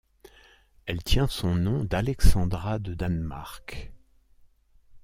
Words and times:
Elle 0.87 1.03
tient 1.03 1.27
son 1.27 1.53
nom 1.53 1.83
d'Alexandra 1.85 2.79
de 2.79 2.95
Danemark. 2.95 3.91